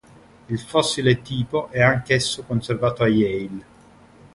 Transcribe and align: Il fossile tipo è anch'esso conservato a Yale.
Il 0.49 0.57
fossile 0.57 1.21
tipo 1.21 1.69
è 1.69 1.79
anch'esso 1.79 2.41
conservato 2.41 3.03
a 3.03 3.07
Yale. 3.07 3.65